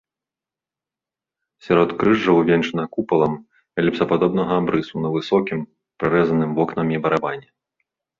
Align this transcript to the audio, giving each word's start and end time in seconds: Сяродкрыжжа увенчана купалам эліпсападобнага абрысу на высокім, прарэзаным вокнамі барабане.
Сяродкрыжжа 1.65 2.31
увенчана 2.39 2.85
купалам 2.95 3.33
эліпсападобнага 3.83 4.53
абрысу 4.63 4.95
на 5.05 5.09
высокім, 5.17 5.59
прарэзаным 6.05 6.51
вокнамі 6.61 6.95
барабане. 7.05 7.47